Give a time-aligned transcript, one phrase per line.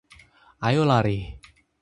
[0.67, 1.19] Ayo lari.